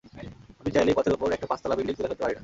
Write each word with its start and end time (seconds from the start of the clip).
আমি 0.59 0.69
চাইলেই 0.71 0.95
পথের 0.97 1.13
ওপর 1.13 1.27
একটা 1.31 1.47
পাঁচতলা 1.47 1.75
বিল্ডিং 1.75 1.95
তুলে 1.95 2.09
ফেলতে 2.09 2.23
পারি 2.23 2.33
না। 2.33 2.39